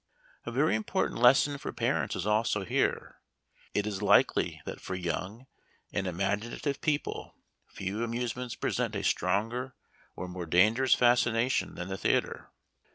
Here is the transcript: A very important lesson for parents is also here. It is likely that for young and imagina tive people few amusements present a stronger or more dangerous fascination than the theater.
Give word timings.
A 0.47 0.51
very 0.51 0.73
important 0.73 1.21
lesson 1.21 1.59
for 1.59 1.71
parents 1.71 2.15
is 2.15 2.25
also 2.25 2.65
here. 2.65 3.21
It 3.75 3.85
is 3.85 4.01
likely 4.01 4.59
that 4.65 4.81
for 4.81 4.95
young 4.95 5.45
and 5.93 6.07
imagina 6.07 6.59
tive 6.59 6.81
people 6.81 7.35
few 7.67 8.03
amusements 8.03 8.55
present 8.55 8.95
a 8.95 9.03
stronger 9.03 9.75
or 10.15 10.27
more 10.27 10.47
dangerous 10.47 10.95
fascination 10.95 11.75
than 11.75 11.87
the 11.89 11.99
theater. 11.99 12.49